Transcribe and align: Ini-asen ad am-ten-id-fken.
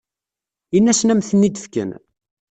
Ini-asen 0.77 1.09
ad 1.09 1.13
am-ten-id-fken. 1.17 1.89